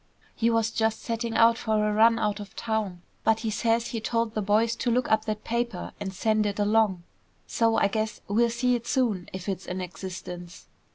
"He 0.33 0.49
was 0.49 0.71
just 0.71 1.03
setting 1.03 1.35
out 1.35 1.59
for 1.59 1.87
a 1.87 1.93
run 1.93 2.17
out 2.17 2.39
of 2.39 2.55
town, 2.55 3.03
but 3.23 3.41
he 3.41 3.51
says 3.51 3.89
he 3.89 4.01
told 4.01 4.33
the 4.33 4.41
boys 4.41 4.75
to 4.77 4.89
look 4.89 5.11
up 5.11 5.25
that 5.25 5.43
paper 5.43 5.91
and 5.99 6.11
send 6.11 6.47
it 6.47 6.57
along. 6.57 7.03
So, 7.45 7.75
I 7.77 7.87
guess 7.87 8.19
we'll 8.27 8.49
see 8.49 8.73
it 8.73 8.87
soon, 8.87 9.29
if 9.31 9.47
it's 9.47 9.67
in 9.67 9.79
existence." 9.79 10.65